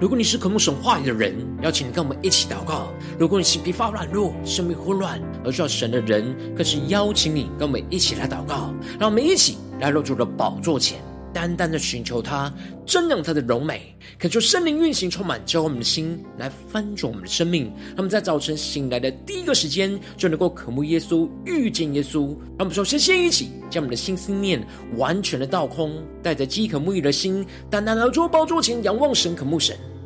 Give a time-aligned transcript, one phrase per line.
[0.00, 2.88] 如果你是渴慕神话语的人，邀请你跟我们一起祷告；
[3.18, 8.72] 如果你是疲乏软弱、生命混乱而需要神的人，更是邀请你跟我们一起来祷告。
[8.98, 10.98] 让我们一起来入主的宝座前，
[11.34, 12.50] 单单的寻求他，
[12.86, 17.64] 瞻仰他的荣美，恳求圣灵运行充满，教我们的心来翻转我们的生命。
[17.88, 22.28] 让我们在早晨醒来的第一个时间，就能够渴慕耶稣、遇见耶稣。
[22.56, 29.76] 让我们首先先一起将我们的心思念完全的倒空，带着饥渴沐浴的心，单单来到宝座前仰望神、渴慕神。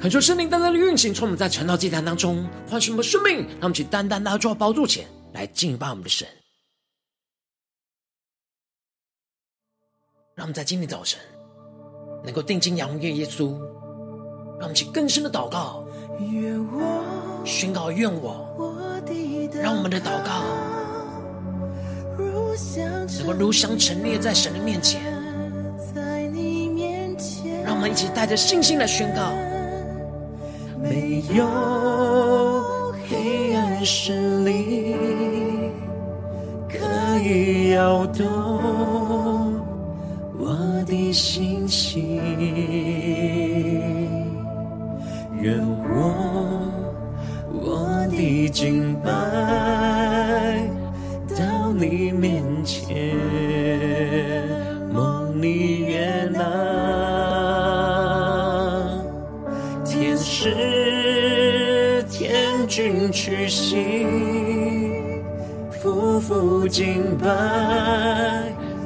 [0.00, 6.26] 恳求圣灵单单的运行，从我们在晨祷祭坛当中唤醒我们生命，让我们去单单的抓宝座前来敬拜我们的神。
[10.34, 11.20] 让我们在今天早晨
[12.24, 13.50] 能够定睛仰望耶稣，
[14.58, 15.84] 让我们去更深的祷告，
[17.44, 18.56] 宣告愿我，
[19.62, 20.42] 让我们的祷告
[23.18, 25.02] 能够如香陈列在神的面前，
[27.62, 29.30] 让我们一起带着信心来宣告。
[30.82, 31.46] 没有
[33.08, 34.96] 黑暗势力
[36.68, 36.78] 可
[37.22, 38.26] 以摇动
[40.38, 42.16] 我的心情，
[45.40, 46.14] 愿我
[47.52, 49.10] 我的敬拜
[66.70, 67.26] 敬拜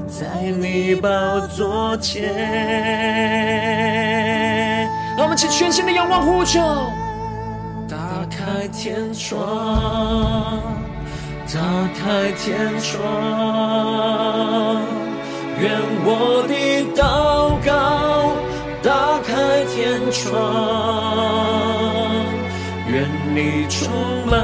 [0.09, 0.25] 在
[0.59, 1.09] 你宝
[1.49, 2.23] 座前。
[5.17, 6.61] 让我们起全新的仰望呼求，
[7.87, 7.97] 打
[8.31, 10.61] 开天窗，
[11.47, 11.61] 打
[11.95, 13.05] 开天窗，
[15.61, 15.71] 愿
[16.05, 16.55] 我的
[16.97, 18.33] 祷告。
[18.83, 20.33] 打开天窗，
[22.87, 23.89] 愿你充
[24.27, 24.35] 满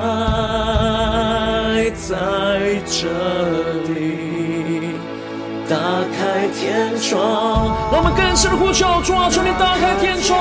[0.00, 2.14] 爱在
[2.86, 3.08] 这
[3.92, 3.94] 里。
[5.68, 5.74] 打
[6.16, 7.18] 开天窗，
[7.90, 10.38] 让我们更深的呼求，主啊，求你打开天窗，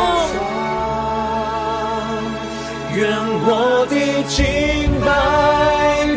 [2.94, 3.10] 愿
[3.48, 3.96] 我的
[4.30, 5.08] 敬拜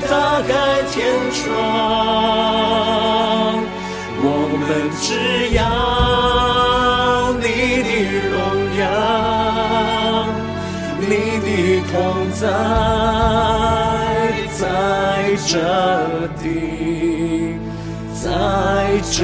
[0.09, 0.53] 打开。
[0.91, 0.97] 天
[1.31, 1.55] 窗，
[4.21, 4.27] 我
[4.59, 4.67] 们
[5.01, 5.07] 只
[5.55, 5.63] 要
[11.91, 12.47] 同在
[14.59, 14.63] 在
[15.47, 15.57] 这
[16.43, 17.57] 地，
[18.15, 18.27] 在
[19.11, 19.17] 这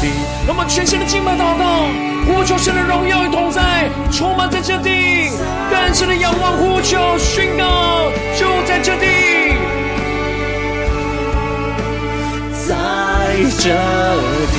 [0.00, 0.02] 地。
[0.46, 1.64] 让我们全新的敬拜祷告，
[2.26, 5.30] 呼求神的荣耀与同在，充满在这地，
[5.70, 9.06] 更深的仰望呼求宣告，就在这地。
[12.68, 12.76] 在
[13.58, 13.68] 这
[14.52, 14.56] 里，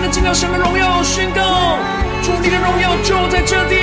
[0.00, 1.40] 的敬到神的荣耀宣告，
[2.28, 3.74] 主你的荣耀就在这地，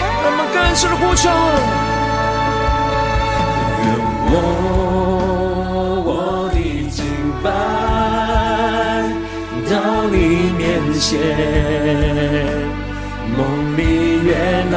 [0.00, 1.22] 让我们更深的呼求。
[3.84, 3.86] 愿
[4.26, 4.34] 我
[6.04, 6.10] 我
[6.52, 6.56] 的
[6.90, 6.98] 敬
[7.44, 7.46] 拜
[9.70, 9.72] 到
[10.10, 10.16] 你
[10.58, 10.60] 面
[10.98, 11.06] 前，
[13.36, 13.38] 梦
[13.76, 13.80] 里
[14.24, 14.28] 悦
[14.72, 14.76] 纳，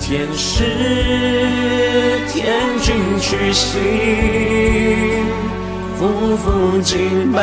[0.00, 0.64] 天使
[2.32, 2.38] 天
[2.80, 2.86] 军
[3.20, 3.76] 屈膝，
[5.98, 6.06] 夫
[6.36, 7.42] 妇敬拜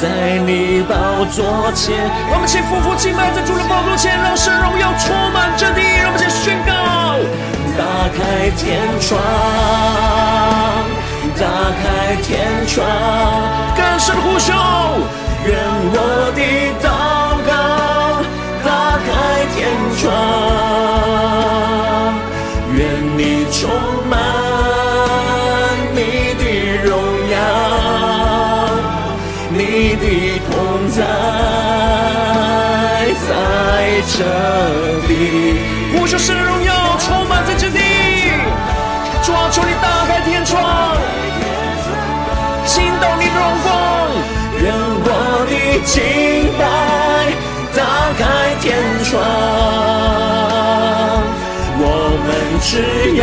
[0.00, 0.08] 在
[0.44, 1.94] 你宝座前。
[2.34, 5.80] 我们先夫妇敬拜在主的宝座前，让神荣耀充满这地。
[6.02, 6.72] 让我们先宣告：
[7.78, 9.14] 打开天窗，
[11.38, 11.46] 打
[11.78, 12.82] 开天窗，
[13.76, 14.50] 更深呼求。
[15.46, 15.54] 愿
[15.94, 15.96] 我
[16.34, 16.42] 的
[16.82, 16.90] 祷
[17.46, 17.52] 告
[18.64, 19.70] 打开天
[20.00, 20.10] 窗，
[22.74, 22.82] 愿
[23.16, 23.70] 你充
[34.06, 34.24] 这
[35.08, 35.10] 里。
[35.94, 37.78] 呼求神的荣耀充满在这地，
[39.22, 40.96] 主啊，求你打开天窗，
[42.66, 43.72] 倾倒你的荣光。
[44.62, 44.72] 愿
[45.04, 45.06] 我
[45.48, 45.52] 的
[45.84, 45.94] 敬
[46.58, 46.60] 拜
[47.74, 47.78] 打
[48.18, 48.22] 开
[48.60, 48.64] 天
[49.04, 49.10] 窗，
[51.78, 51.82] 我
[52.24, 52.28] 们
[52.60, 52.70] 只
[53.16, 53.22] 要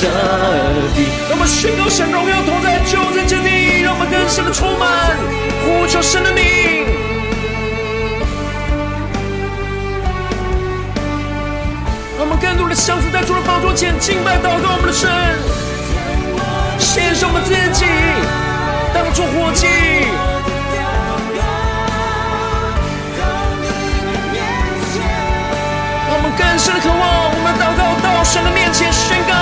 [0.00, 0.08] 这
[0.96, 1.04] 地。
[1.28, 4.88] 让我们宣告神荣耀同在就在这地，让我们更深的充满
[5.60, 6.42] 呼求神的名。
[12.16, 15.10] 让我们更多的相似在主的宝座前敬拜祷告我们的神，
[16.78, 17.84] 献上我们自己
[18.94, 19.66] 当作活祭。
[26.08, 29.32] 让我们更深的渴望，我们祷告到神的面前宣告：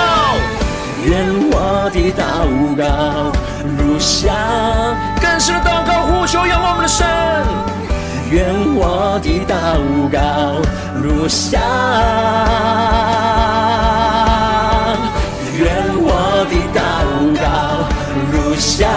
[1.09, 2.21] 愿我的祷
[2.77, 2.83] 告
[3.75, 4.31] 如香，
[5.19, 7.07] 更深的祷告呼求仰望我们的神。
[8.29, 8.45] 愿
[8.75, 9.51] 我的祷
[10.13, 10.19] 告
[11.01, 11.59] 如香，
[15.57, 15.65] 愿
[15.97, 16.79] 我的祷
[17.41, 17.43] 告
[18.31, 18.87] 如香，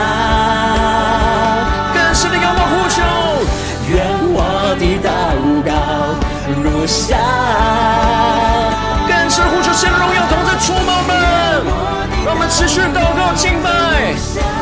[1.94, 3.00] 更深的仰望呼求。
[3.88, 4.04] 愿
[4.34, 5.08] 我的祷
[5.64, 5.72] 告
[6.62, 7.18] 如香，
[9.08, 11.10] 更深呼求神荣耀同在触摸，们
[12.52, 14.12] 持续祷告敬拜，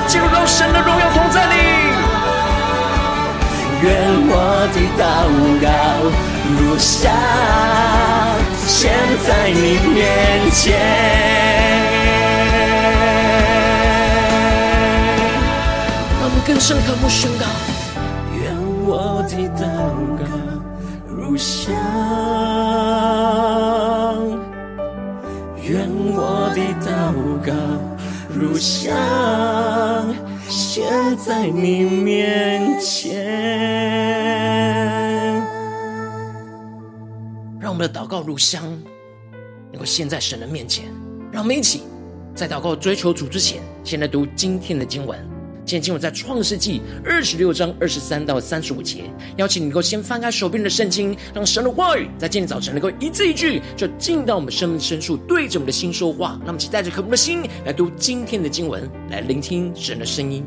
[0.07, 1.57] 进入到神的荣耀同在里。
[3.83, 3.91] 愿
[4.29, 4.33] 我
[4.73, 5.03] 的祷
[5.61, 5.69] 告
[6.57, 7.13] 如香，
[8.65, 8.93] 献
[9.27, 9.59] 在你
[9.93, 9.99] 面
[10.53, 10.63] 前。
[16.21, 17.45] 让我们更深渴慕宣告：
[18.39, 18.55] 愿
[18.87, 19.67] 我的祷
[20.17, 20.23] 告
[21.09, 21.75] 如香，
[25.63, 26.50] 愿我
[27.11, 27.15] 祷
[27.45, 27.53] 告
[28.33, 28.95] 如香。
[30.49, 33.25] 献在你面前，
[37.61, 38.63] 让我们的祷告如香，
[39.71, 40.87] 能够献在神的面前。
[41.33, 41.83] 让我们一起
[42.35, 45.40] 在祷告追求主之前，先来读今天的经文。
[45.71, 49.05] 今天经文在创世纪二十六章二十三到三十五节，
[49.37, 56.31] 邀请你能够先翻开手边的圣经，让神的话语在今天早晨能够一字一句，就进到我们生命深处，对着我们的心说话。
[56.41, 60.45] 让我们一起带着渴慕的心来读今天的经文，来聆听神的声音。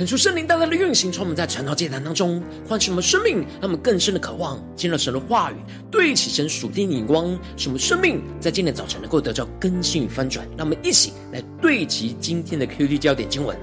[0.00, 5.56] 恳求圣灵大大的运行，从我们在晨祷界坛当中唤醒我们生命，让我们更深的渴望见到神的话语，
[5.90, 10.48] 对齐神属天的眼光，使我们生命在今天早晨能够得到更新与翻转。
[10.56, 13.54] 让我们一起来对齐今天的 QD 焦点经文，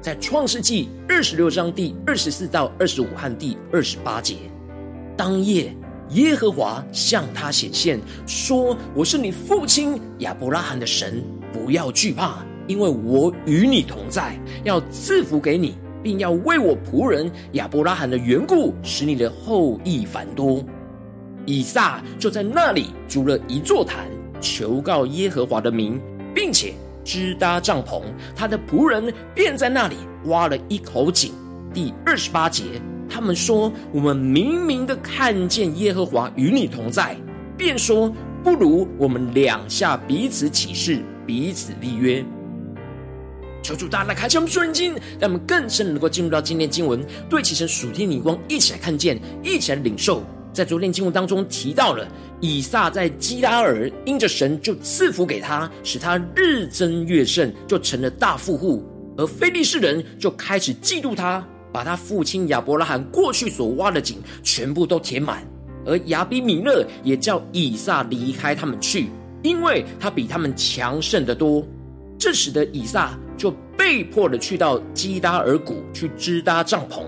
[0.00, 4.36] 在创世纪二十六章第二十四到二十五和第二十八节。
[5.14, 5.76] 当夜，
[6.12, 11.22] 耶和华向他显现，说：“我是你父亲亚伯拉罕的神，
[11.52, 20.64] 不要惧怕。”因为我与你同在，要赐福给你，并要为我仆人亚伯拉罕的缘故，使你的后裔繁多。
[21.44, 24.06] 以撒就在那里筑了一座坛，
[24.40, 26.00] 求告耶和华的名，
[26.34, 28.02] 并且支搭帐篷。
[28.34, 31.32] 他的仆人便在那里挖了一口井。
[31.74, 32.64] 第二十八节，
[33.08, 37.16] 他们说：“我们明明的看见耶和华与你同在，
[37.56, 38.12] 便说
[38.44, 42.24] 不如我们两下彼此起誓，彼此立约。”
[43.62, 50.22] 求主大大开启我们属灵经，让我们更深能够进入到今天经文，对齐神属天的光，一起来看见，一起来领受。
[50.52, 52.06] 在昨天经文当中提到了
[52.40, 58.84] 以撒在基拉尔，因着神就赐福给他，使他日增月盛，就成了大富户。
[59.16, 65.46] 而非利士人就开始嫉妒他，把他父亲亚伯拉罕过去所挖的井全部都填满。
[65.86, 69.08] 而亚比米勒也叫以撒离开他们去，
[69.42, 71.66] 因为他比他们强盛得多。
[72.18, 77.02] 这使得以撒就被迫的去到基达尔谷去支搭帐篷。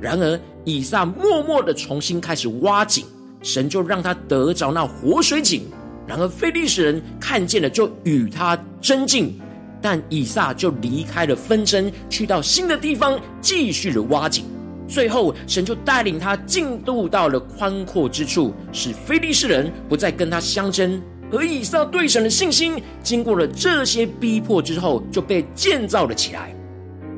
[0.00, 3.04] 然而以撒默默的重新开始挖井，
[3.42, 5.62] 神就让他得着那活水井。
[6.06, 9.38] 然而非利士人看见了，就与他争竞，
[9.82, 14.44] 但以撒就离开了纷争，去到新的地方继续的挖井。
[14.86, 20.98] 最后神就带领他进入到了宽阔之处，使非利士人不再跟他相争。
[21.30, 26.54] 而以撒对神的信心，经过了这些逼迫之后，就被建造了起来。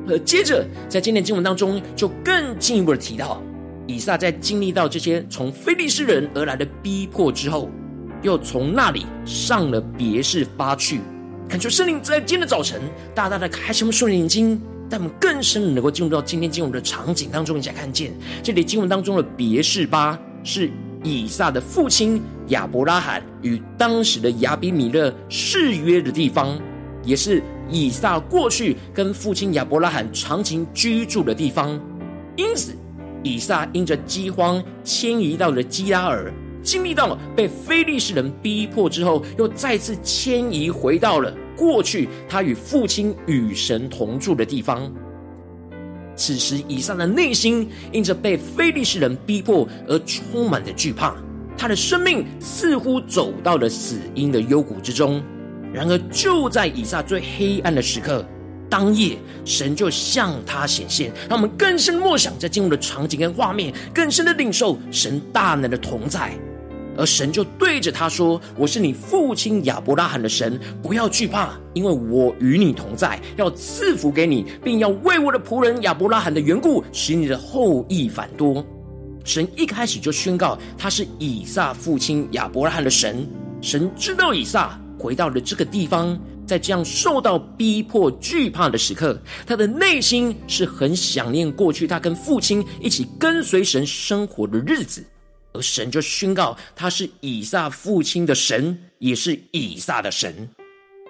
[0.07, 3.41] 而接着，在今天经文当中，就更进一步的提到，
[3.87, 7.69] 以撒在经历到这些从非利士人而来的逼迫之后，
[8.21, 10.99] 又从那里上了别是巴去。
[11.47, 12.81] 恳求圣灵在今天的早晨，
[13.15, 18.11] 大大的开启我们属灵眼睛，让我们更深的能够进入到今天经文的场景当中，一起来看见
[18.43, 20.69] 这里经文当中的别是巴是。
[21.03, 26.57] 以撒的父亲亚伯拉罕与当时的亚比米勒誓约的地方，
[27.03, 31.79] 也是以撒过去跟父亲亚伯拉罕长期居住的地方。
[32.35, 32.73] 因此，
[33.23, 36.31] 以撒因着饥荒迁移到了基拉尔，
[36.61, 44.91] 经历到了被非利士人逼迫之后，又再次迁移回到了过去他与父亲与神同住的地方。
[46.15, 51.15] 此时，以撒的内心因着被非利士人逼迫而充满着惧怕，
[51.57, 55.21] 他的生命似乎走到了死荫的幽谷之中。
[55.73, 58.25] 然而，就在以撒最黑暗的时刻，
[58.69, 66.33] 当夜，神就向他显现，让我们更深默想在进入的场景跟画面，更深的领受神大能的同在。
[66.97, 78.61] 而神就对着他说：“我是你父亲亚伯拉罕的神，不要惧怕，因为我与你同在，要赐福给你，并要为我的仆人亚伯拉罕的缘故，使你的后裔繁多。”
[79.23, 83.27] 神一开始就宣告他是以撒父亲亚伯拉罕的神。
[83.61, 95.03] 神知道以撒回到了这个地方，在这样受到逼迫、惧怕的时刻，他的内心是很想念过去他跟父亲一起跟随神生活的日子。
[95.53, 100.47] 而神就宣告他是以撒父亲的神，也是以撒的神。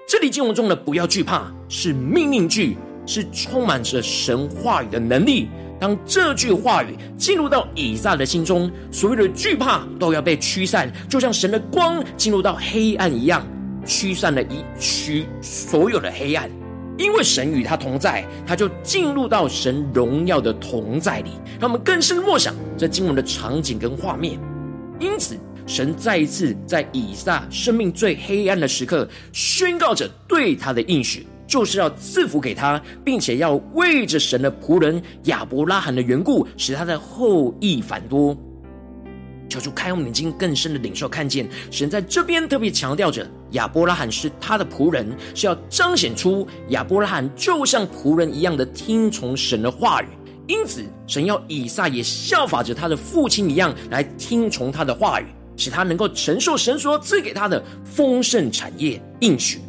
[0.08, 2.76] 这里经文中的“不要惧怕”是命令句，
[3.06, 5.48] 是充满着神话语的能力。
[5.82, 13.44] 当这句话语进入到以撒的心中，所有的惧怕都要被驱散，就像神的光进入到黑暗一样，
[13.84, 16.48] 驱散了一区所有的黑暗。
[17.00, 24.40] 因为神与他同在，他就进入到神荣耀的同在里，让我们更深默想这经文的场景跟画面。
[25.00, 25.36] 因此，
[25.66, 38.34] 神再一次在以撒生命最黑暗的时刻，宣告着对他的应许，就是要赐福给他，并且要为着神的仆人亚伯拉罕的缘故，使他的后裔繁多。
[39.50, 45.06] 求主开我们眼睛，更深的领受看见，神在这边特别强调着亚伯拉罕是他的仆人，
[45.36, 50.06] 是要彰显出亚伯拉罕就像仆人一样的听从神的话语。
[50.48, 55.26] 因此，神要以撒也效法着他的父亲一样来听从他的话语，
[55.58, 59.60] 使他能够承受神所赐给他的丰盛产业应许。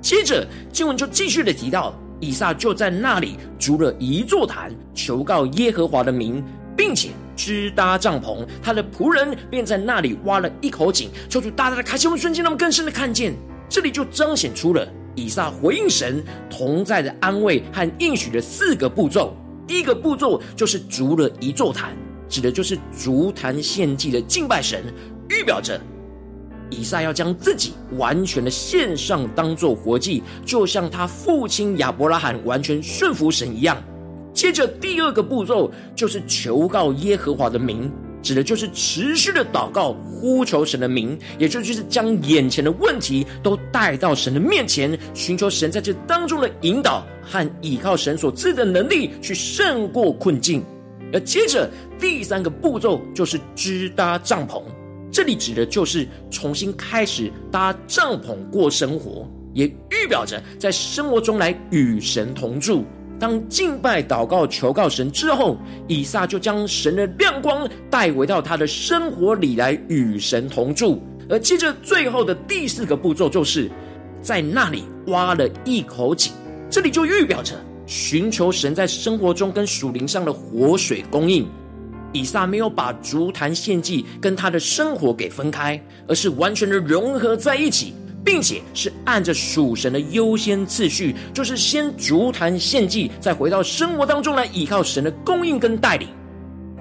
[0.00, 6.42] 接着经文就继续的提到，以撒就在那里筑了一座坛，求告耶和华的名，
[6.76, 7.10] 并且。
[7.38, 13.32] 支搭帐篷，他的仆人便在那里挖了一口井，求主大大的开启我们瞬间，让我们更深的看见，
[13.68, 19.36] 这里就彰显出了以撒回应神同在的安慰和应许的四个步骤。
[19.68, 21.96] 第一个步骤就是筑了一座坛，
[22.28, 24.82] 指的就是筑坛献祭的敬拜神，
[25.28, 25.80] 预表着
[26.70, 33.82] 以撒要将自己完全的献上，当做活祭，就像他父亲亚伯拉罕完全顺服神一样。
[34.32, 37.90] 接着第二个步骤就是求告耶和华的名。
[38.20, 50.64] 指的就是持续的祷告，呼求神的名，也就是将眼前的问题都带到神的面前，寻求神在这当中的引导和依靠神所赐的能力去胜过困境。
[51.12, 54.60] 而接着第三个步骤就是支搭帐篷，
[55.10, 62.84] 这里指的就是重新开始搭帐篷过生活，也预表着在生活中来与神同住。
[63.18, 65.56] 当敬拜、祷告、求告神之后，
[65.88, 71.02] 以撒就将神的亮光带回到他的生活里来与神同住。
[71.28, 73.68] 而接着最后的第四个步骤，就是
[74.22, 76.32] 在那里挖了一口井，
[76.70, 77.54] 这里就预表着
[77.86, 81.44] 寻求神在生活中跟属灵上的活水供应。
[82.12, 87.94] 以撒没有把筑坛献祭跟他的生活给分开，而是完全的融合在一起。
[88.24, 96.08] 并且是按着属神的优先次序，就是先筑坛献祭，再回到生活当中来依靠神的供应跟带领。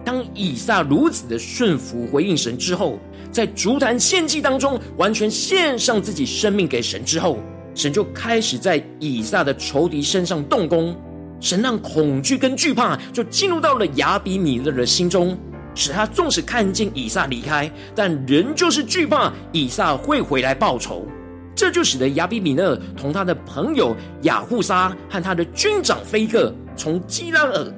[0.03, 2.99] 当以撒如此的顺服回应神之后，
[3.31, 7.39] 在筑坛献祭当中完全献上自己生命给神之后，
[7.73, 10.93] 神就开始在以撒的仇敌身上动工。
[11.39, 15.37] 神让恐惧跟惧怕就进入到了亚比米勒的心中，
[15.75, 21.07] 使他纵使看见以撒离开，但仍旧是惧怕以撒会回来报仇。
[21.55, 27.73] 这就使得亚比米勒同他的朋友雅户撒和他的军长菲各从基拉耳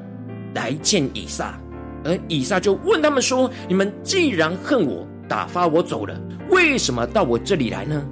[0.53, 1.57] 来见以撒，
[2.03, 6.19] 而以撒就问他们说：“你们既然恨我，打发我走了，
[6.49, 8.05] 为什么到我这里来呢？”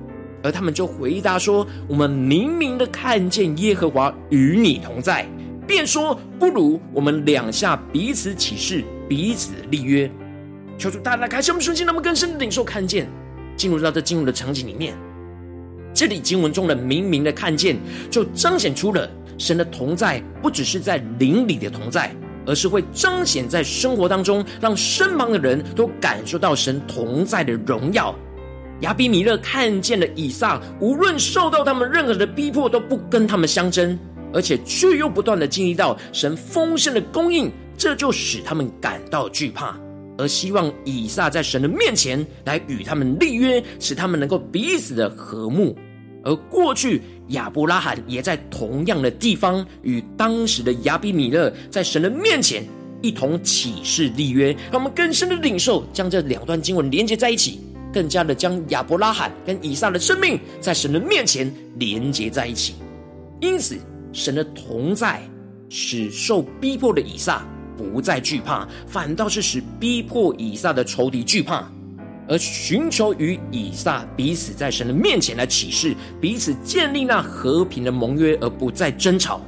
[0.44, 5.28] 而他们就回答说：“我们明明的看见耶和华与你同在，
[5.68, 10.10] 便说不如我们两下彼此起誓，彼此立约。”
[10.80, 13.08] 求主大大开启我们瞬间，那么更深的领受看见，
[13.56, 14.96] 进入到这经文的场景里面。
[15.94, 17.76] 这里经文中的明明的看见，
[18.10, 28.14] 就彰显出了神的同在，不只是在灵里的同在，而是会彰显在生活当中，让身旁的人都感受到神同在的荣耀。
[28.82, 33.98] 亚比米勒看见了以撒，无论受到他们任何的逼迫，都不跟他们相争，
[34.38, 39.76] 而且却又不断的经历到神丰盛的供应，这就使他们感到惧怕，
[40.16, 45.76] 而希望以撒在神的面前来与他们立约，使他们能够彼此的和睦。
[46.24, 52.64] 而过去亚伯拉罕也在同样的地方与当时的亚比米勒在神的面前
[53.02, 57.60] 一同起誓立约，让我们更深的领受，将这两段经文连接在一起，
[57.92, 62.76] 更加的将亚伯拉罕跟以撒的生命在神的面前连接在一起。
[63.40, 63.78] 因此，
[64.12, 65.22] 神的同在
[65.70, 67.46] 使受逼迫的以撒
[67.78, 71.70] 不再惧怕，反倒是使逼迫以撒的仇敌惧怕。
[72.30, 79.40] 而寻求与以撒彼此在神的面前来起誓，彼此建立那和平的盟约，而不再争吵。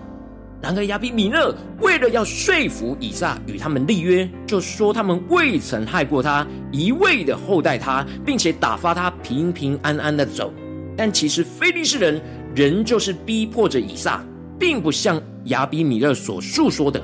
[0.61, 10.53] 然而亚比米勒为了要说服以撒与他们立约，就说他们未曾害过他，一味的厚待他，并且打发他平平安安的走。
[10.95, 12.21] 但其实非利士人
[12.55, 14.23] 仍旧是逼迫着以撒，
[14.59, 17.01] 并不像亚比米勒所述说的。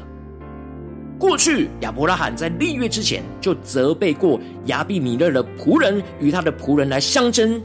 [1.17, 7.61] 过去亚伯拉罕在立约之前就责备过亚比米勒的仆人与他的仆人来相争。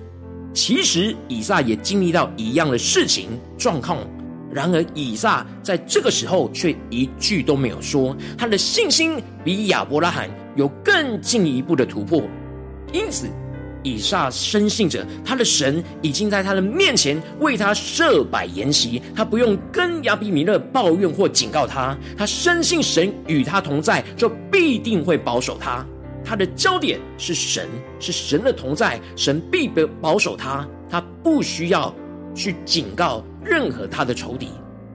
[0.53, 3.99] 其实以撒也经历到一样的事情状况，
[4.53, 12.23] 然而以撒在这个时候却一句都没有说，他的信心比亚伯拉罕有更进一步的突破，
[12.93, 13.29] 因此。
[13.83, 25.85] 以撒深信着他的神已经在他的面前为他设摆筵席，他不用跟亚比米勒抱怨或警告他，他深信神与他同在，就必定会保守他。
[26.23, 27.67] 他的焦点是神，
[27.99, 31.95] 是神的同在，神必保守他，他不需要
[32.35, 34.49] 去警告任何他的仇敌。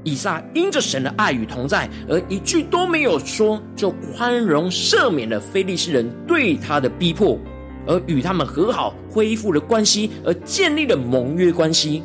[0.03, 7.39] 以撒因着神的爱与同在，而一句都没有说，就宽容赦免了非利士人对他的逼迫。
[7.87, 12.01] 而与他们和好，恢复了关系，而建立了盟约关系，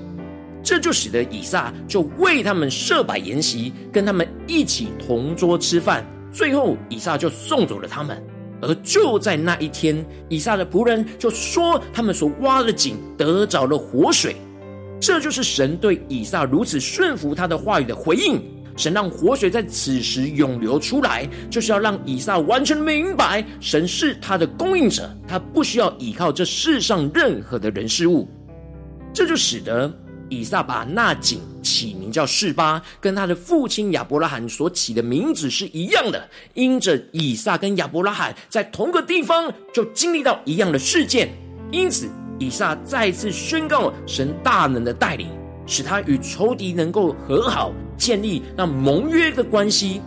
[0.63, 6.05] 这就使得以撒就为他们设摆筵席，跟他们一起同桌吃饭。
[6.33, 8.23] 最后，以撒就送走了他们。
[8.63, 14.37] 而就在那一天，以撒的仆人就说，他们所挖的井得着了活水。
[15.01, 18.39] 这就是神对以撒如此顺服他的话语的回应。
[18.81, 28.27] 神让活水在此时涌流出来，就是要让以撒完全明白，神是他的供应者，他不需要依靠这世上任何的人事物。
[29.13, 29.95] 这就使得
[30.31, 36.27] 以撒把那井起名叫示巴，跟他的父亲亚伯拉罕所起的名字是一样的。
[36.55, 41.29] 因着以撒跟亚伯拉罕在同个地方，就经历到一样的事件，
[41.71, 45.29] 因此以撒再次宣告神大能的带领，
[45.67, 50.01] 使他与仇敌能够和好，建立那盟约的关系。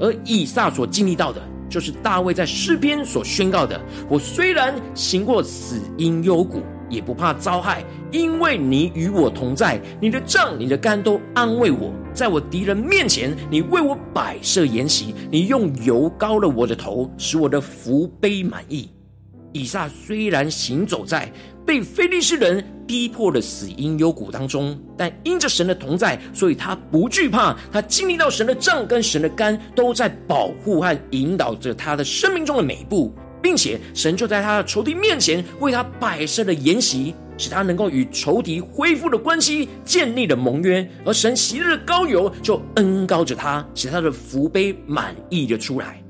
[0.00, 9.80] 而以撒所经历到的，就是大卫在诗篇所宣告的：“我虽然行过死荫幽谷，也不怕遭害，因为你与我同在。
[10.00, 11.92] 你的杖、你的竿都安慰我。
[12.14, 18.88] 在我敌人面前，你为我摆设筵席，你用油膏了我的头，使我的福杯满溢。”
[19.52, 21.28] 以撒虽然行走在
[21.68, 27.54] 被非利士人逼迫的死荫幽谷当中，但因着神的同在，所以他不惧怕。
[27.70, 40.90] 他经历到神的杖跟神的竿都在保护和引导着他的生命中的每一步，并且神就在他的仇敌面前为他摆设了筵席，使他能够与仇敌恢复了关系，建立了盟约。
[41.04, 46.02] 而神昔日的高油就恩高着他，使他的福杯满溢的出来。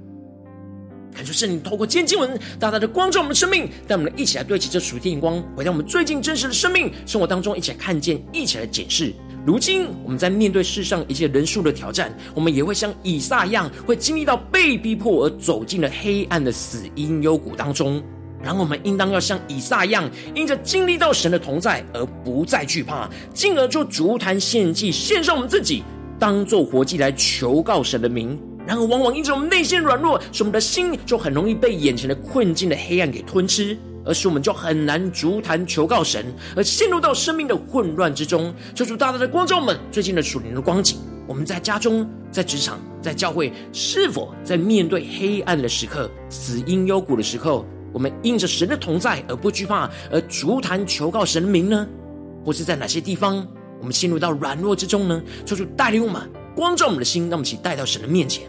[1.18, 9.12] 感谢圣灵透过今天经文，大大的光照我们的生命，带我们一起来对齐这属天的光，回到我们最近真实的生命生活当中，一起来看见，一起来检视。
[9.44, 18.00] 如今我们在面对世上一切人数的挑战，我们也会像以撒一样，会经历到被逼迫而走进了黑暗的死因幽谷当中。
[18.40, 25.82] 然后我们应当要像以撒一样，因着经历到神的同在而不再惧怕，进而就足坛献祭，献上我们自己，
[26.16, 28.38] 当做活祭来求告神的名。
[28.68, 38.54] 然而，往往因着我们内心软弱，使我们的心就很容易被眼前的困境的黑暗给吞吃，而使我们就很难筑坛求告神，而陷入到生命的混乱之中。
[38.74, 40.98] 求主大大的光照我们最近的属灵的光景。
[41.26, 51.88] 我们在家中、在职场、在教会，是否在面对黑暗的时刻、死因幽谷的时候，我们因着神的同在而不惧怕，而筑坛求告神的名呢？
[52.44, 53.46] 或是在哪些地方
[53.80, 55.22] 我们陷入到软弱之中呢？
[55.46, 56.20] 求主带领我们，
[56.54, 58.46] 光照我们的心，让我们一起带到神的面前。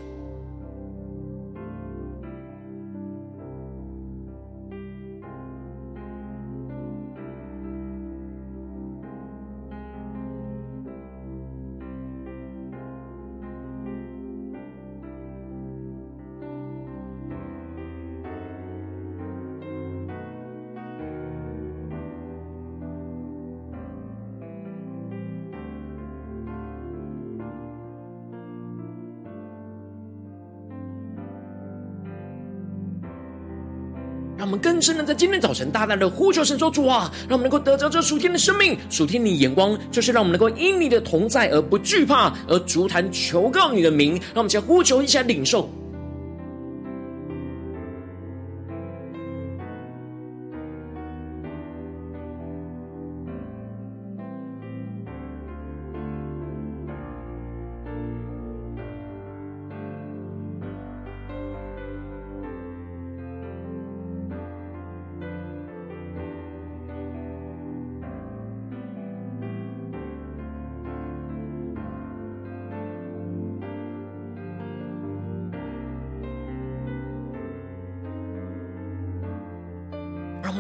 [34.39, 44.13] 让我们更深的在今天早晨大大的呼求神说主啊，让我们能够得着这属天的生命，属天你眼光，就是让我们能够因你的同在而不惧怕，而足坛求告你的名。
[44.13, 45.69] 让我们先呼求一下领受。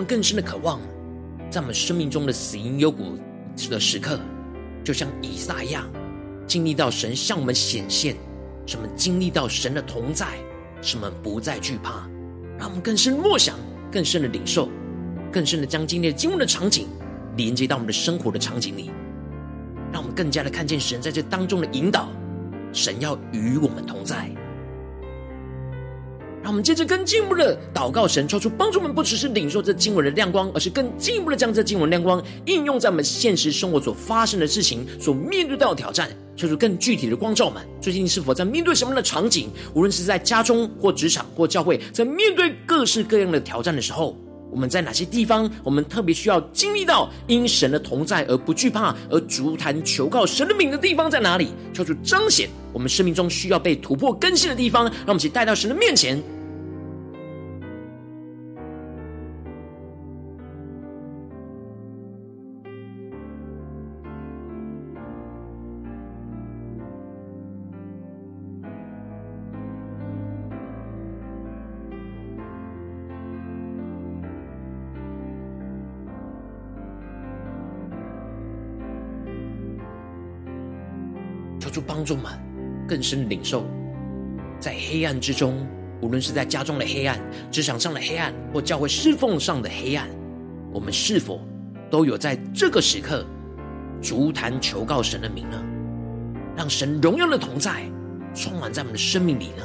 [0.09, 0.81] 更深的渴望，
[1.51, 3.15] 在我们生命中的死荫幽谷
[3.69, 4.19] 的时刻，
[4.83, 5.87] 就像以撒一样，
[6.47, 8.15] 经历到神向我们显现，
[8.65, 10.25] 使我们经历到神的同在，
[10.81, 12.09] 使我们不再惧怕。
[12.57, 13.55] 让我们更深默想，
[13.91, 14.67] 更深的领受，
[15.31, 16.87] 更深的将今天经文的场景
[17.37, 18.89] 连接到我们的生活的场景里，
[19.93, 22.09] 让我们更加的看见神在这当中的引导，
[22.73, 24.27] 神要与我们同在。
[26.41, 37.61] 让我们接着更进一步的祷告，神抽出帮助我们，不只是领受这经文的亮光，而是更进一步的将这经文亮光应用在我们现实生活所发生的事情、所面对到的挑战，抽出更具体的光照们。
[37.81, 39.49] 最近是否在面对什么样的场景？
[39.73, 44.17] 无论是在家中或职场或教会，在面对各式各样的挑战的时候，
[44.51, 51.49] 我们在哪些地方，我们特别需要经历到因神的同在而不惧怕，而足坛求告神的名的地方在哪里？
[51.73, 56.21] 求主彰显我们生命中需要被突破更新的地方，让我们一起带到神的面前。
[82.09, 82.31] 求主帮助我们
[82.87, 83.63] 更深领受，
[84.59, 85.67] 在黑暗之中，
[86.01, 87.19] 无论是在家中的黑暗、
[87.51, 90.07] 职场上的黑暗，或教会侍奉上的黑暗，
[90.73, 91.45] 我们是否
[91.89, 93.23] 都有在这个时刻
[94.01, 95.63] 足坛求告神的名呢？
[96.57, 97.83] 让神荣耀的同在
[98.33, 99.63] 充满在我们的生命里呢？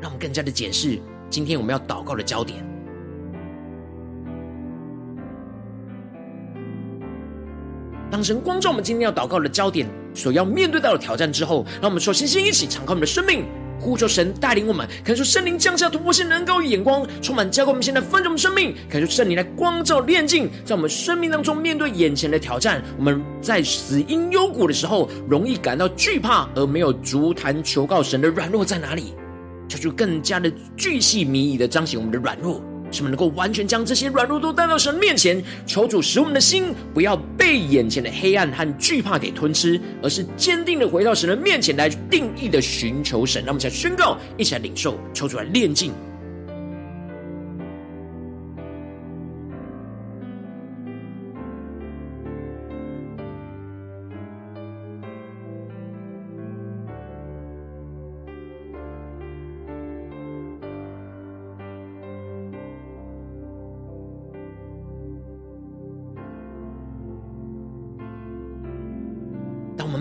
[0.00, 2.64] 让我们更加的检视今天我们要祷告的焦点。
[8.10, 13.44] 当神光照我们今天要祷告的焦点，所要面对到的挑战之后，让我们首先先一起敞开我们的生命，
[13.78, 29.12] 呼求神带领我们，感受圣灵降下突破性能高与眼光，充满浇灌我们现在丰盛的生命，感受圣灵来光照炼净，在我们生命当中面对眼前的挑战，我们在死因幽谷的时候，容易感到惧怕而没有足坛求告神的软弱在哪里？
[29.68, 32.62] 求主更加的巨细靡遗的彰显我们的软弱。
[32.90, 43.42] 使我们能够完全将这些软弱都带到神面前，求主使我们的心不要被眼前的黑暗和惧怕给吞吃，而是坚定的回到神的面前来定义的寻求神。
[43.44, 45.92] 让我们来宣告，一起来领受，求主来炼净。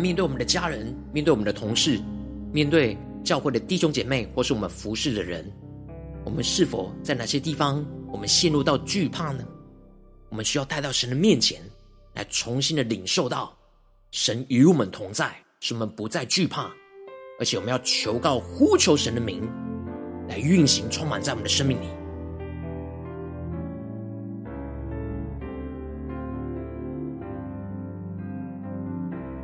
[0.08, 2.00] 面对我们的家人，面对我们的同事，
[2.54, 5.46] 面对教会的弟兄姐妹，或是我们服侍的人，
[6.24, 9.44] 我们是否在哪些地方我们陷入到惧怕呢？
[10.30, 11.60] 我们需要带到神的面前，
[12.14, 13.54] 来重新的领受到
[14.12, 16.72] 神与我们同在，使我们不再惧怕，
[17.38, 19.46] 而且我们要求告呼求神的名，
[20.30, 21.88] 来运行充满在我们的生命里。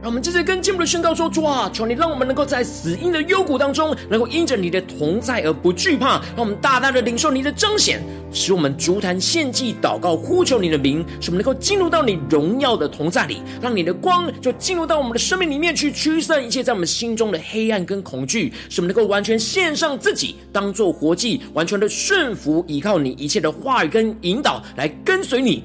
[0.04, 6.20] 让我们接着跟进步的宣告说：主啊，求你让我们能够在死荫的幽谷当中，能够因着你的同在而不惧怕。
[6.36, 25.64] 让我们大大的领受你的彰显，使我们足坛献祭、祷告、呼求你的名，使我们能够进入到你荣耀的同在里，让你的光就进入到我们的生命里面去，驱散一切在我们心中的黑暗跟恐惧，使我们能够完全献上自己，当做活祭，完全的顺服，依靠你一切的话语跟引导来跟随你。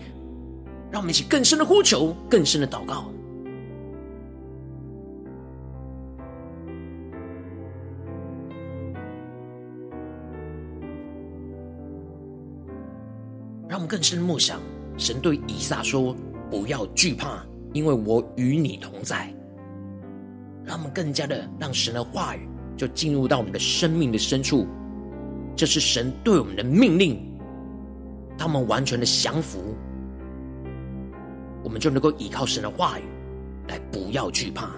[0.92, 3.10] 让我们一起更深的呼求，更深的祷告。
[13.88, 14.60] 更深默想，
[14.98, 16.14] 神对以撒说
[16.50, 19.34] ：“不要惧怕，因为我与你同在。”
[20.64, 22.46] 让我们更加的让神的话语
[22.76, 24.66] 就进入到我们的生命的深处，
[25.56, 27.18] 这是神对我们的命令。
[28.36, 29.74] 当我们完全的降服，
[31.64, 33.02] 我们就能够依靠神的话语
[33.68, 34.70] 来不要惧怕。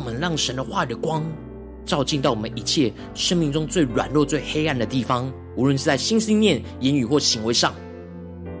[0.00, 1.22] 我们让神的话语的光
[1.84, 7.74] 照进到我们一切生命中最软弱、最黑暗的地方，无论是在心、思念、言语或行为上，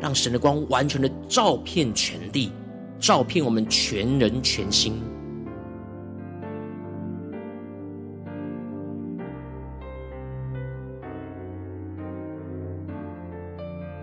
[0.02, 2.52] 让神的光完全的照遍全地，
[2.98, 5.00] 照遍我们全人全心。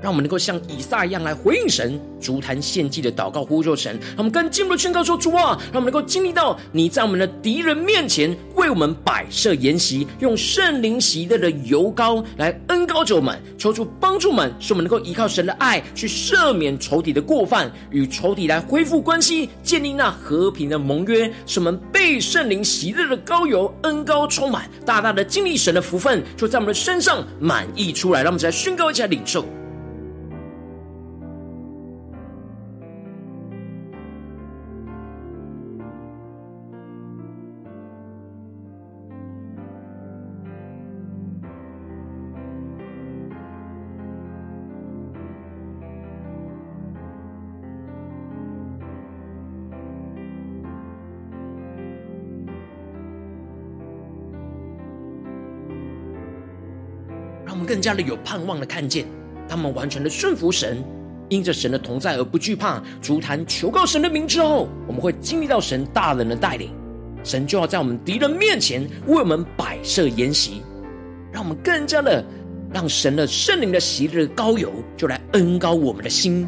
[0.08, 4.00] 让我们能够像以撒一样来回应神，足坛献祭的祷告呼求神。
[4.16, 28.24] 让我们更进一步的宣告说：主啊，让我们能够经历到你在我们的敌人面前为我们摆设筵席，用圣灵喜乐的油膏来恩膏着我们，求主帮助我们，使我们能够依靠神的爱去赦免仇敌的过犯，与仇敌来恢复关系，建立那和平的盟约，使我们被圣灵喜乐的膏油恩膏充满，大大的经历神的福分，就在我们的身上满溢出来。
[28.24, 29.44] 让我们再宣告一下领受。
[57.68, 59.06] 更加的有盼望的看见，
[59.50, 60.82] 他们完全的顺服神，
[61.28, 66.72] 因着神的同在而不惧怕，足坛求告神的名之后，我们会经历到神大能的带领，
[67.26, 70.62] 神就要在我们敌人面前为我们摆设筵席，
[71.32, 72.24] 让我们更加的
[72.74, 76.48] 让神的圣灵的喜乐的膏油就来恩膏我们的心。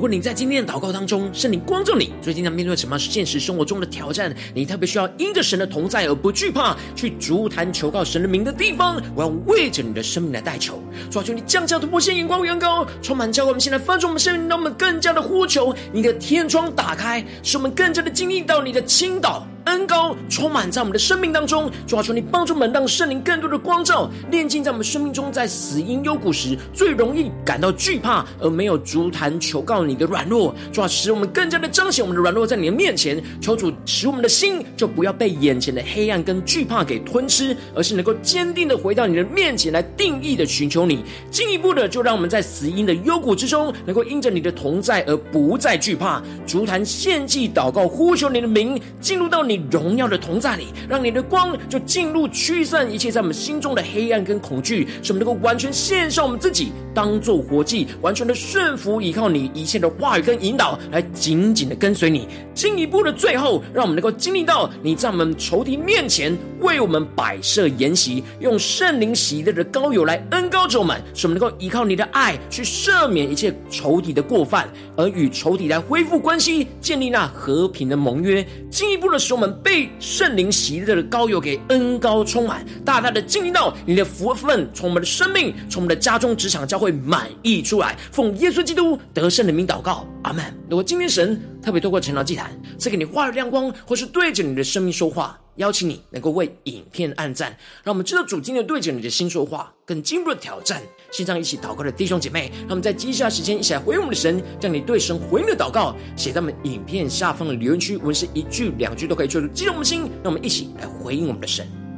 [0.00, 13.50] 如果你在今天的祷告当中，圣灵光照你，最近在面对什么现实生活中的挑战，你特别需要因着神的同在而不惧怕，去足坛求告神的名的地方，我要为着你的生命来代求，求你降下突破性眼光，远高，充满教会。
[13.50, 19.46] 我们现在翻转我们生命，让我们更加的呼求你的天窗打开，使我们更加的经历到你的倾倒。
[19.70, 33.22] 恩膏充满在我们的生命当中，主啊，求你帮助我们，让圣灵更多的光照，炼净在我们生命中，在死荫幽谷时最容易感到惧怕而没有足坛求告你的软弱，主啊，使我们更加的彰显我们的软弱在你的面前。
[33.40, 41.04] 求主使我们的心就不要被眼前的黑暗跟惧怕给吞吃，而是能够坚定的回到你的面前来定义的寻求你。
[41.30, 62.28] 进一步的，就让我们在死荫的幽谷之中，能够因着你的同在而不再惧怕，足坛献祭祷告呼求你的名，进入到你荣耀的同在里，让你的光就进入驱散一切在我们心中的黑暗跟恐惧，使我们能够完全献上我们自己，当做活祭，完全的顺服依靠你一切的话语跟引导，来紧紧的跟随你。
[62.54, 78.46] 进一步的最后，让我们能够经历到你在我们仇敌面前为我们摆设筵席，用圣灵喜乐的膏油来恩膏着我们，使我们能够依靠你的爱去赦免一切仇敌的过犯，而与仇敌来恢复关系，建立那和平的盟约。
[78.70, 87.96] 进一步的使我们被圣灵喜乐的高油给恩膏充满，大大的经历到你的福分从我们的生命，从我们的家中、职场、教会满溢出来。
[88.12, 90.44] 奉耶稣基督得胜的名祷告，阿门。
[90.68, 97.54] 如果今天神特别透过晨祷祭坛赐给你话语亮光，或是对着你的生命说话，邀请你能够为影片按赞，
[97.84, 100.82] 让我们知道主今天对着你的心说话，更进一步的挑战。
[101.12, 110.00] 线上一起祷告的弟兄姐妹，让我们在接下来时间一起来回应我们的神，将你对神回应的祷告写在我们影片下方的留言区，无论是一句两句都可以，做出激动我们的心。
[110.22, 111.89] 让我们一起来回应我们的神。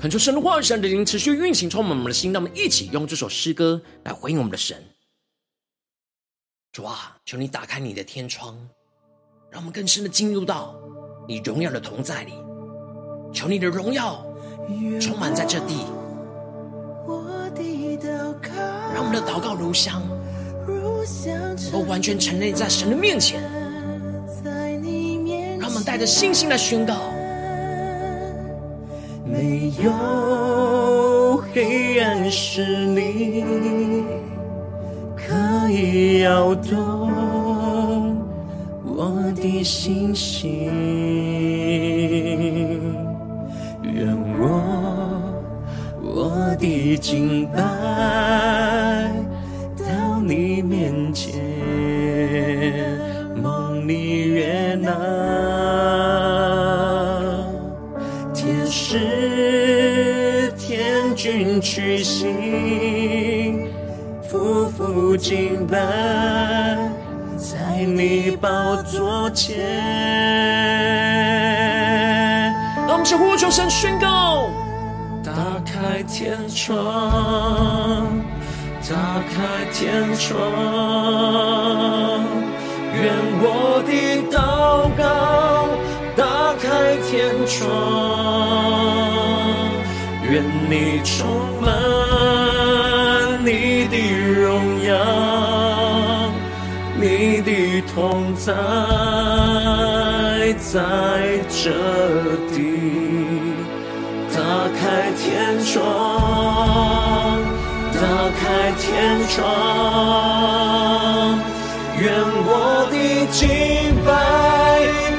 [0.00, 2.32] 恳求神的话语、神的灵持续运行，充满我们的心。
[2.32, 4.82] 让我们一起用这首诗歌来回应我们的神。
[6.72, 8.56] 主啊，求你打开你的天窗，
[9.50, 10.74] 让我们更深的进入到
[11.28, 12.32] 你荣耀的同在里。
[13.30, 14.24] 求你的荣耀
[14.98, 15.84] 充满在这地，
[18.94, 20.02] 让我们的祷告如香，
[21.62, 23.42] 能够完全沉溺在神的面前。
[25.58, 27.19] 让我们带着信心来宣告。
[29.30, 32.64] 没有黑暗势
[32.94, 33.44] 力
[35.16, 38.16] 可以摇动
[38.84, 40.66] 我的心性，
[43.82, 44.42] 愿我
[46.02, 48.69] 我的敬拜。
[65.20, 65.76] 敬拜
[67.36, 68.48] 在你宝
[68.82, 69.58] 座前。
[72.86, 74.48] 让我们向呼求神宣告：
[75.22, 75.30] 打
[75.64, 76.80] 开天窗，
[78.88, 78.96] 打
[79.28, 80.40] 开天窗，
[82.94, 83.12] 愿
[83.42, 83.92] 我的
[84.34, 85.68] 祷告
[86.16, 87.10] 打开天。
[87.46, 87.68] 窗，
[90.30, 91.26] 愿你充
[91.60, 91.68] 满
[98.00, 98.50] 同在
[100.58, 100.80] 在
[101.50, 101.70] 这
[102.50, 102.56] 地，
[104.34, 104.40] 打
[104.72, 105.82] 开天窗，
[107.92, 108.00] 打
[108.40, 109.44] 开天窗，
[111.98, 112.08] 愿
[112.46, 112.48] 我
[112.90, 112.96] 的
[113.30, 113.38] 敬
[114.06, 114.08] 拜。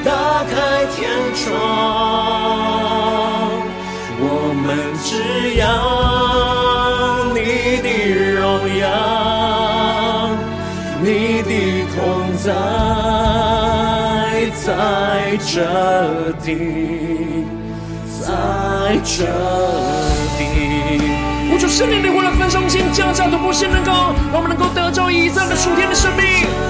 [0.04, 0.10] 打
[0.50, 0.52] 开
[0.96, 0.98] 天
[1.36, 1.54] 窗，
[4.18, 4.26] 我
[4.66, 4.66] 们
[5.04, 5.62] 只要
[7.32, 7.38] 你
[7.80, 7.86] 的
[8.34, 8.42] 荣
[8.80, 8.84] 耀，
[11.00, 11.06] 你
[11.42, 11.81] 的
[12.42, 12.50] 在
[14.66, 15.62] 在这
[16.42, 17.46] 地，
[18.20, 19.22] 在这
[20.36, 20.40] 地。
[21.48, 23.92] 呼求圣灵的活来焚烧心，降下突破性能够，
[24.32, 26.24] 让我们能够得着以上的属天的生命，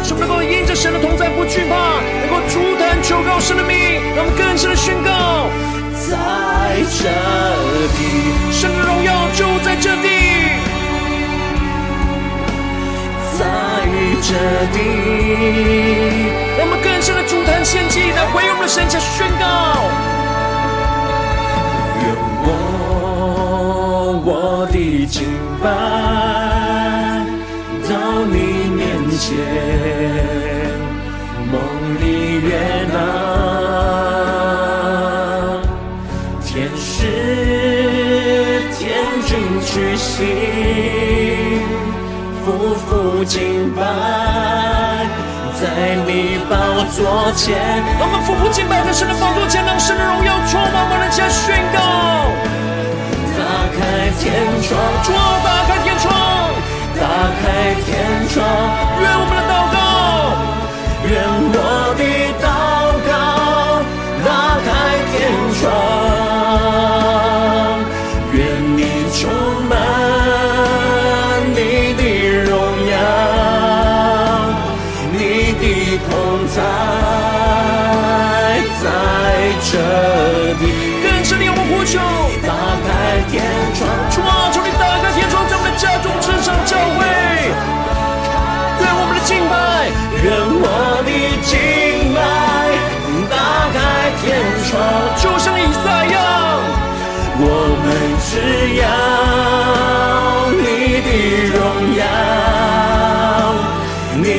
[0.04, 3.72] 使我们能够因着神的同在不惧怕，能够出坛求告神的名，
[4.14, 5.48] 让我们更深的宣告，
[5.96, 7.08] 在这
[7.96, 7.98] 地，
[8.52, 10.06] 神的荣耀就在这地，
[13.38, 13.40] 在
[14.22, 14.28] 这
[14.72, 14.76] 地，
[16.58, 19.44] 我们更深的出坛献祭，来回应我们的神，下宣告。
[22.02, 22.04] 愿
[22.44, 22.48] 我
[24.24, 24.28] 我
[24.70, 24.76] 的
[25.06, 25.14] 敬
[25.62, 25.64] 拜
[27.88, 27.90] 到
[28.24, 28.34] 你
[28.70, 28.80] 面
[29.18, 29.28] 前，
[31.50, 31.54] 梦
[32.00, 32.04] 里
[32.40, 32.48] 悦
[32.92, 32.96] 纳，
[36.44, 36.88] 天使
[38.78, 38.80] 天
[39.26, 39.30] 君
[39.60, 40.18] 屈膝，
[46.82, 47.54] 你宝座前。
[48.00, 51.78] 我们俯伏敬拜在神的宝座前，让神的荣耀充满我们的家，宣告。
[54.18, 54.30] 天
[54.62, 56.12] 窗，主啊，打开天窗，
[57.00, 57.02] 打
[57.40, 57.96] 开天
[58.28, 58.44] 窗，
[59.00, 59.71] 愿我们的祷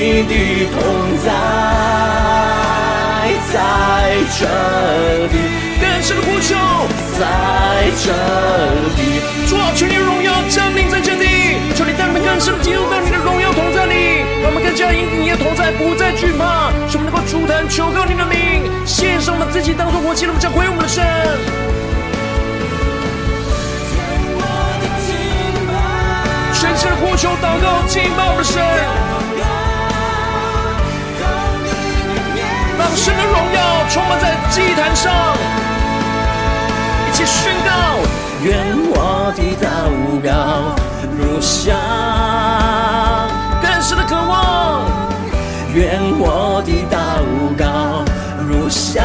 [0.04, 0.84] 你的同
[1.24, 1.32] 在
[3.54, 3.56] 在
[4.38, 4.44] 这
[5.32, 5.34] 里。
[6.02, 6.54] 神的呼求，
[7.18, 7.24] 在
[8.04, 8.12] 这
[8.98, 9.00] 里，
[9.48, 21.02] 主啊，求你荣耀降临在这地，求你带领更深的进入到你的荣耀同在里，让我们更加因你的同在，不再惧怕，使我们能够出坛求告你的名，献上我们自己当作活祭，那么将回我们的神。
[26.52, 28.60] 全心的呼求祷告，敬拜我们的神，
[32.96, 35.12] 神的荣耀充满在祭坛上。
[37.08, 37.70] 一起宣告，
[38.44, 38.58] 愿
[38.90, 39.66] 我的祷
[40.22, 40.76] 告
[41.18, 41.76] 如下，
[43.62, 44.86] 更深的渴望；
[45.74, 46.96] 愿我的祷
[47.58, 48.04] 告
[48.48, 49.04] 如下，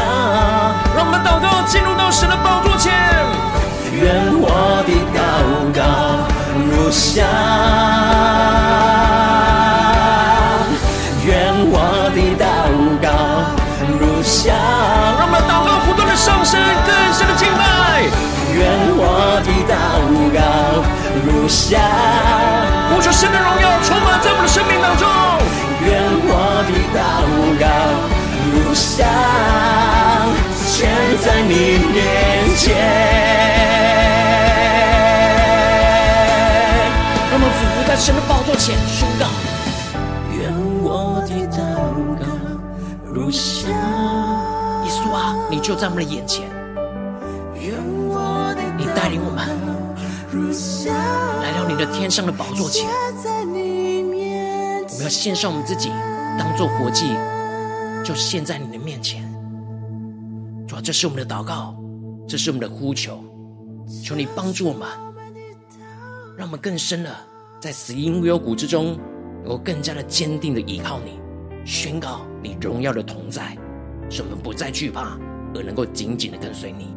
[0.95, 2.91] 让我们祷告进入到神的宝座前。
[3.91, 5.19] 愿我的祷
[5.75, 5.81] 告
[6.55, 7.23] 如下，
[21.49, 21.81] 如香，
[22.93, 25.09] 呼求神的荣耀充满在我们的生命当中。
[25.81, 27.01] 愿我的祷
[27.57, 27.65] 告
[28.53, 29.03] 如香，
[30.53, 30.87] 献
[31.25, 31.97] 在你面
[32.55, 32.77] 前。
[37.31, 39.25] 让我们俯伏在神的宝座前宣告：
[40.31, 41.57] 愿我的祷
[42.21, 42.29] 告
[43.11, 43.71] 如香，
[44.85, 46.47] 耶稣啊，你就在我们的眼前。
[52.09, 52.87] 上的宝座前，
[53.25, 55.89] 我们要献上我们自己，
[56.37, 57.15] 当做活祭，
[58.03, 59.23] 就献在你的面前。
[60.67, 61.75] 主要，这是我们的祷告，
[62.27, 63.23] 这是我们的呼求，
[64.03, 64.87] 求你帮助我们，
[66.37, 67.15] 让我们更深的
[67.59, 68.97] 在死荫无幽谷之中，
[69.43, 71.19] 能够更加的坚定的依靠你，
[71.65, 73.57] 宣告你荣耀的同在，
[74.09, 75.17] 使我们不再惧怕，
[75.55, 76.95] 而能够紧紧的跟随你。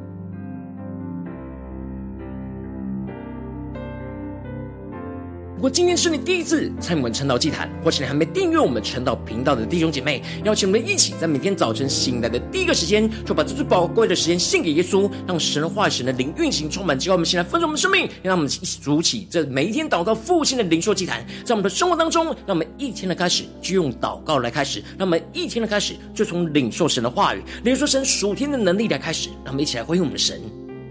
[5.62, 30.40] 如果今天是你第一次参与我们晨祷祭坛，或是你还没订阅我们晨祷频道的弟兄姐妹，邀请我们一起在每天早晨醒来的第一个时间，就把这最宝贵的时间献给耶稣，让神的话语、神的灵运行充满，叫我们先来分盛我们生命，让我们一起筑起这每一天祷告复兴的灵修祭坛，在我们的生活当中，让我们一天的开始就用祷告来开始，让我们一天的开始就从领受神的话语、领受神属天的能力来开始，让我们一起来回应我们的神。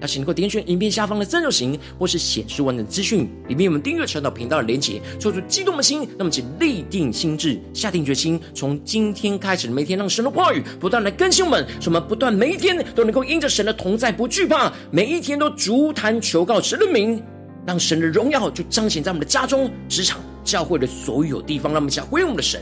[0.02, 17.22] 邀请能够点选影片下方的赞助型，或是显示完整资讯里面有我们订阅传导频道的连结，做出激动的心，那么请立定心智，下定决心，从今天开始每天让神的话语不断来更新我们，使我们不断每一天都能够因着神的同在不惧怕，每一天都足坛求告神的名，
[17.66, 22.60] 让神的荣耀就彰显在我们的家中、职场、教会的所有地方，让我们想回应我们的神。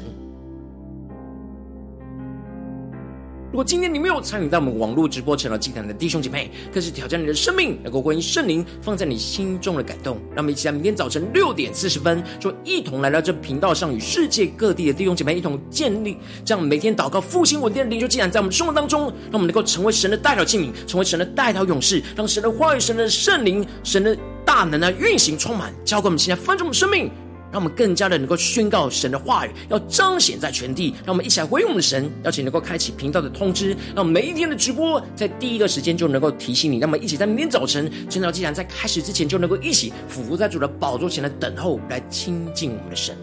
[3.60, 10.16] 果今天你没有参与到我们网络直播成了祭坛的弟兄姐妹，更是挑战你的生命，能够回应圣灵放在你心中的感动。
[10.30, 27.12] 让我们一起在明天早晨六点四十分，就一同来到这频道上，与世界各地的弟兄姐妹一同建立这样每天祷告复兴稳定的灵修祭坛，在我们生活当中，让我们能够成为神的代表器皿，成为神的代表勇士，让神的话语、神的圣灵、神的大能来运行充满，交给我们现在分盛我们生命。
[27.52, 30.94] 让我们更加的能够宣告神的话语，要彰显在全地。
[31.06, 36.78] 让我们一起来回应我们的神，邀请能够开启频道的通知，让每一天的直播在第一个时间就能够提醒你。
[36.78, 43.16] 让我们一起在明天早晨，晨祷祭坛在开始之前就能够一起俯伏在主的宝座前来等候，来亲近我们的神。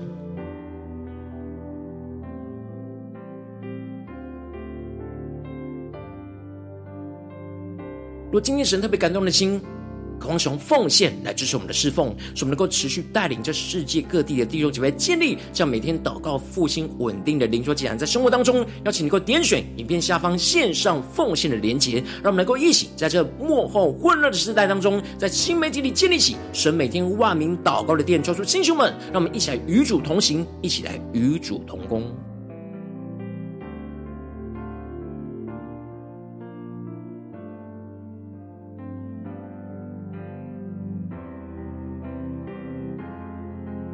[8.32, 9.62] 如今天神特别感动的心，
[10.18, 32.12] 渴望使用奉献来支持我们的侍奉，使我们能够持续带领着世界各地的弟兄姐妹建立这样每天祷告复兴稳定的灵修祭坛，在生活当中，邀请你能够点选影片下方线上奉献的连结，让我们能够一起在这幕后混乱的时代当中，在新媒体里建立起神每天万名祷告的殿，抓住弟兄们，让我们一起来与主同行，一起来与主同工。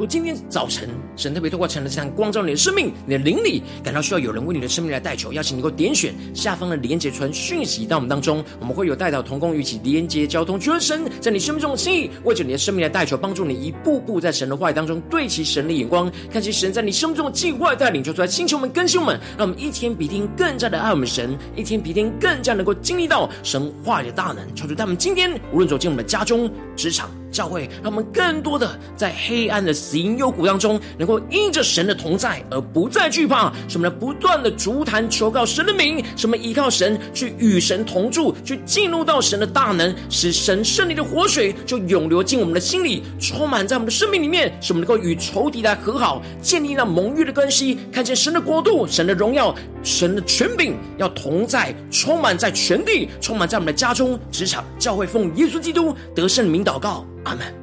[0.02, 27.08] 果今天早晨，神特别透过晨祷祭坛光照你的生命，你的灵里感到需要有人为你的生命来代求，邀请你能够点选下方的连结传讯息到我们当中，我们会有代祷同工与其连接交通，求神在你生命中的心意，为着你的生命来代求，帮助你一步步在神的话语当中对齐神的眼光，看见神在你生命中的计划带领，就出来星球们更新我们，让我们一天比一天更加的爱我们神，一天比一天更加能够经历到神话语的大能，求主他们今天无论走进我们的家中、职场。
[27.32, 33.52] 教会让我们更多的在黑暗的死荫幽谷当中，能够因着神的同在而不再惧怕。
[33.68, 33.96] 什么呢？
[33.98, 57.06] 不断的筑坛求告神的名，什么依靠神去与神同住，去进入到神的大能，使神圣灵的活水就涌流进我们的心里，充满在我们的生命里面，使我们能够与仇敌来和好，建立那蒙悦的关系，看见神的国度、神的荣耀、神的权柄要同在，充满在全地，充满在我们的家中、职场、教会，奉耶稣基督得胜的名祷告。
[57.24, 57.61] 阿门。